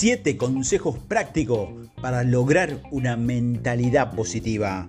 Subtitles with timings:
[0.00, 4.88] 7 consejos prácticos para lograr una mentalidad positiva.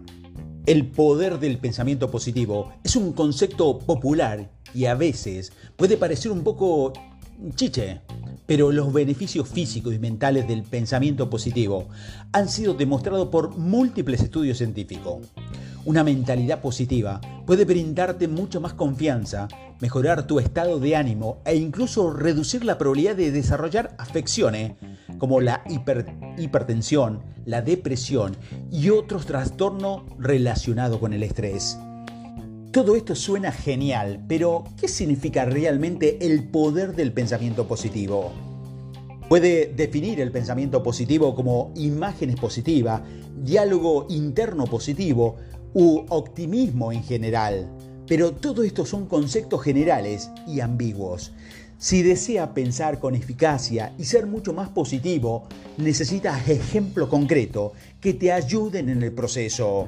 [0.68, 6.44] El poder del pensamiento positivo es un concepto popular y a veces puede parecer un
[6.44, 6.94] poco
[7.56, 8.02] chiche,
[8.46, 11.90] pero los beneficios físicos y mentales del pensamiento positivo
[12.32, 15.26] han sido demostrados por múltiples estudios científicos.
[15.86, 19.48] Una mentalidad positiva puede brindarte mucha más confianza,
[19.80, 24.74] mejorar tu estado de ánimo e incluso reducir la probabilidad de desarrollar afecciones
[25.20, 25.64] como la
[26.38, 28.36] hipertensión, la depresión
[28.72, 31.78] y otros trastornos relacionados con el estrés.
[32.72, 38.32] Todo esto suena genial, pero ¿qué significa realmente el poder del pensamiento positivo?
[39.28, 43.02] Puede definir el pensamiento positivo como imágenes positivas,
[43.44, 45.36] diálogo interno positivo
[45.74, 47.70] u optimismo en general.
[48.08, 51.32] Pero todo esto son conceptos generales y ambiguos.
[51.82, 57.72] Si desea pensar con eficacia y ser mucho más positivo, necesitas ejemplos concretos
[58.02, 59.88] que te ayuden en el proceso.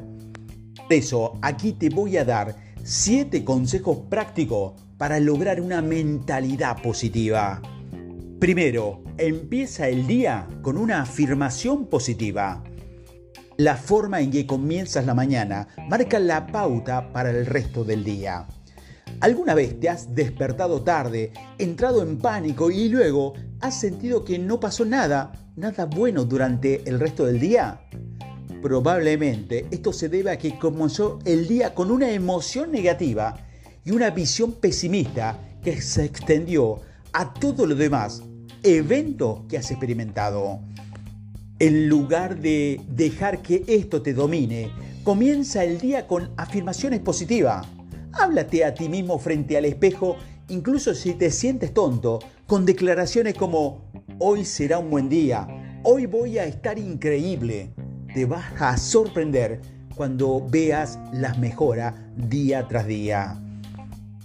[0.77, 7.61] Por eso, aquí te voy a dar 7 consejos prácticos para lograr una mentalidad positiva.
[8.39, 12.63] Primero, empieza el día con una afirmación positiva.
[13.57, 18.47] La forma en que comienzas la mañana marca la pauta para el resto del día.
[19.19, 24.59] ¿Alguna vez te has despertado tarde, entrado en pánico y luego has sentido que no
[24.59, 27.81] pasó nada, nada bueno durante el resto del día?
[28.61, 33.35] Probablemente esto se debe a que comenzó el día con una emoción negativa
[33.83, 36.79] y una visión pesimista que se extendió
[37.13, 38.21] a todo lo demás,
[38.63, 40.59] evento que has experimentado.
[41.59, 44.71] En lugar de dejar que esto te domine,
[45.03, 47.67] comienza el día con afirmaciones positivas.
[48.13, 50.17] Háblate a ti mismo frente al espejo,
[50.49, 53.85] incluso si te sientes tonto, con declaraciones como,
[54.19, 55.47] hoy será un buen día,
[55.83, 57.73] hoy voy a estar increíble.
[58.13, 59.61] Te vas a sorprender
[59.95, 63.41] cuando veas las mejoras día tras día.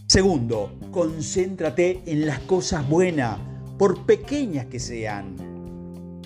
[0.08, 3.38] Segundo, concéntrate en las cosas buenas,
[3.78, 5.36] por pequeñas que sean.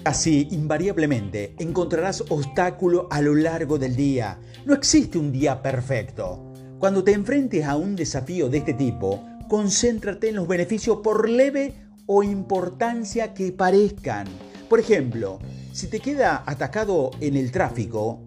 [0.05, 4.39] Así, invariablemente, encontrarás obstáculos a lo largo del día.
[4.65, 6.50] No existe un día perfecto.
[6.81, 11.75] Cuando te enfrentes a un desafío de este tipo, concéntrate en los beneficios por leve
[12.07, 14.27] o importancia que parezcan.
[14.67, 15.41] Por ejemplo,
[15.75, 18.23] si te queda atacado en el tráfico,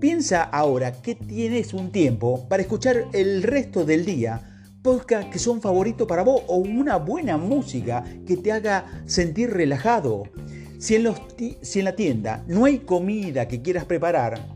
[0.00, 5.62] piensa ahora que tienes un tiempo para escuchar el resto del día podcasts que son
[5.62, 10.24] favoritos para vos o una buena música que te haga sentir relajado.
[10.78, 11.10] Si en,
[11.62, 14.46] si en la tienda no hay comida que quieras preparar,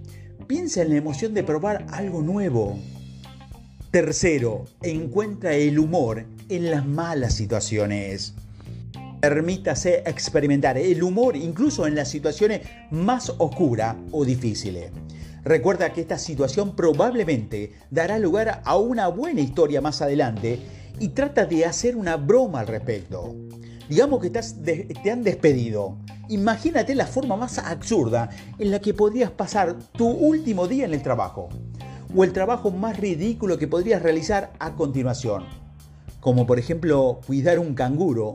[0.47, 2.79] piensa en la emoción de probar algo nuevo.
[3.91, 8.35] Tercero, encuentra el humor en las malas situaciones.
[9.23, 12.61] Permítase experimentar el humor incluso en las situaciones
[12.91, 14.91] más oscuras o difíciles.
[15.43, 20.59] Recuerda que esta situación probablemente dará lugar a una buena historia más adelante
[21.01, 23.35] y trata de hacer una broma al respecto.
[23.89, 25.97] Digamos que te han despedido.
[26.29, 28.29] Imagínate la forma más absurda
[28.59, 31.49] en la que podrías pasar tu último día en el trabajo.
[32.15, 35.45] O el trabajo más ridículo que podrías realizar a continuación.
[36.21, 38.35] Como por ejemplo cuidar un canguro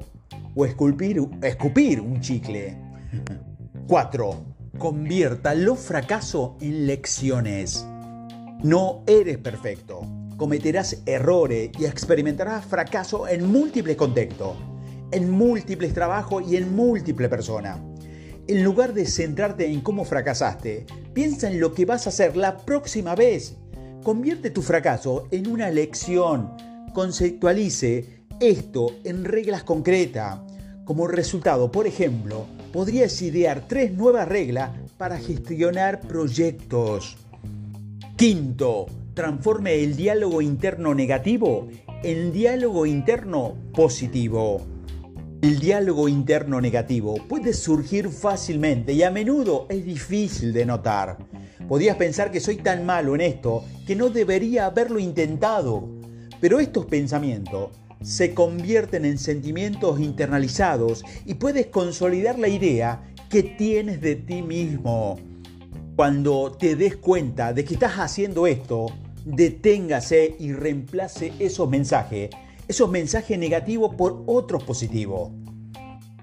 [0.55, 2.77] o esculpir, escupir un chicle.
[3.87, 4.35] 4.
[4.77, 7.85] Convierta los fracasos en lecciones.
[8.63, 10.01] No eres perfecto.
[10.37, 14.55] Cometerás errores y experimentarás fracaso en múltiples contextos
[15.13, 17.79] en múltiples trabajos y en múltiples personas.
[18.47, 22.57] En lugar de centrarte en cómo fracasaste, piensa en lo que vas a hacer la
[22.57, 23.55] próxima vez.
[24.03, 26.51] Convierte tu fracaso en una lección.
[26.93, 30.39] Conceptualice esto en reglas concretas.
[30.83, 37.15] Como resultado, por ejemplo, podrías idear tres nuevas reglas para gestionar proyectos.
[38.17, 41.69] Quinto, transforme el diálogo interno negativo
[42.03, 44.61] en diálogo interno positivo.
[45.41, 51.17] El diálogo interno negativo puede surgir fácilmente y a menudo es difícil de notar.
[51.67, 55.87] Podías pensar que soy tan malo en esto que no debería haberlo intentado.
[56.39, 57.69] Pero estos pensamientos
[58.01, 65.19] se convierten en sentimientos internalizados y puedes consolidar la idea que tienes de ti mismo.
[65.95, 68.87] Cuando te des cuenta de que estás haciendo esto,
[69.25, 72.29] deténgase y reemplace esos mensajes
[72.67, 75.31] esos mensajes negativos por otros positivos.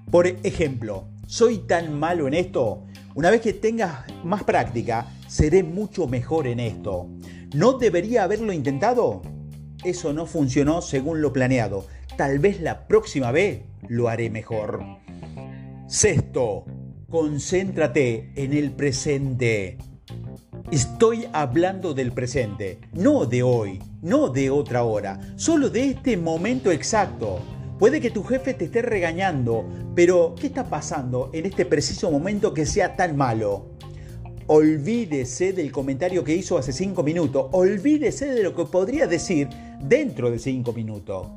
[0.09, 2.83] Por ejemplo, soy tan malo en esto.
[3.15, 7.07] Una vez que tengas más práctica, seré mucho mejor en esto.
[7.55, 9.21] ¿No debería haberlo intentado?
[9.81, 11.85] Eso no funcionó según lo planeado.
[12.17, 14.83] Tal vez la próxima vez lo haré mejor.
[15.87, 16.65] Sexto,
[17.09, 19.77] concéntrate en el presente.
[20.69, 26.71] Estoy hablando del presente, no de hoy, no de otra hora, solo de este momento
[26.71, 27.39] exacto.
[27.79, 32.53] Puede que tu jefe te esté regañando, pero ¿qué está pasando en este preciso momento
[32.53, 33.70] que sea tan malo?
[34.47, 39.47] Olvídese del comentario que hizo hace cinco minutos, olvídese de lo que podría decir
[39.81, 41.27] dentro de cinco minutos.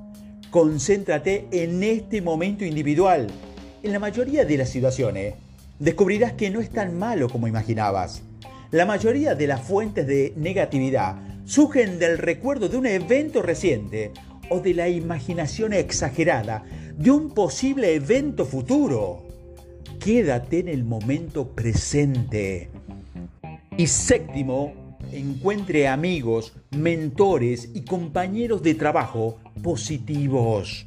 [0.50, 3.26] Concéntrate en este momento individual.
[3.82, 5.34] En la mayoría de las situaciones,
[5.78, 8.22] descubrirás que no es tan malo como imaginabas.
[8.70, 14.12] La mayoría de las fuentes de negatividad surgen del recuerdo de un evento reciente
[14.48, 16.64] o de la imaginación exagerada
[16.96, 19.22] de un posible evento futuro.
[20.00, 22.73] Quédate en el momento presente.
[23.76, 24.72] Y séptimo,
[25.10, 30.86] encuentre amigos, mentores y compañeros de trabajo positivos.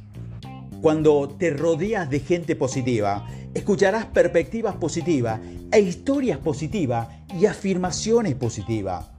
[0.80, 5.38] Cuando te rodeas de gente positiva, escucharás perspectivas positivas
[5.70, 7.08] e historias positivas
[7.38, 9.10] y afirmaciones positivas.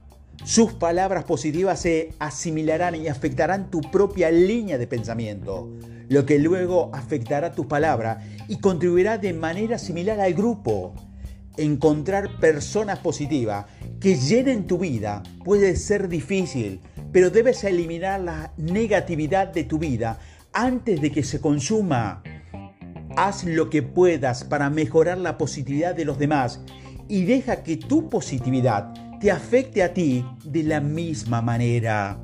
[0.42, 5.70] Sus palabras positivas se asimilarán y afectarán tu propia línea de pensamiento,
[6.08, 10.92] lo que luego afectará tus palabras y contribuirá de manera similar al grupo.
[11.56, 13.66] Encontrar personas positivas
[14.00, 16.80] que llenen tu vida puede ser difícil,
[17.12, 20.18] pero debes eliminar la negatividad de tu vida
[20.52, 22.22] antes de que se consuma.
[23.16, 26.60] Haz lo que puedas para mejorar la positividad de los demás
[27.08, 32.18] y deja que tu positividad te afecte a ti de la misma manera.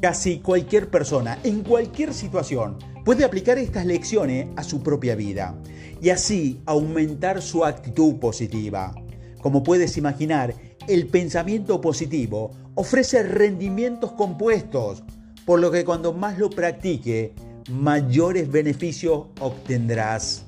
[0.00, 5.54] Casi cualquier persona, en cualquier situación, puede aplicar estas lecciones a su propia vida
[6.00, 8.94] y así aumentar su actitud positiva.
[9.40, 10.54] Como puedes imaginar,
[10.88, 15.02] el pensamiento positivo ofrece rendimientos compuestos,
[15.44, 17.34] por lo que cuando más lo practique,
[17.70, 20.47] mayores beneficios obtendrás.